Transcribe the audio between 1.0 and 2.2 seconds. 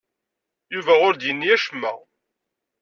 ur d-yenni acemmek.